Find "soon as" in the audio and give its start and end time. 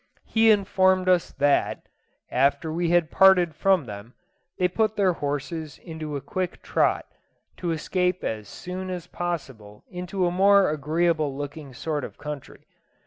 8.49-9.05